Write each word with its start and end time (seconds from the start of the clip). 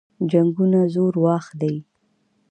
جنګونه 0.31 0.81
زور 0.93 1.13
واخلي. 1.23 1.75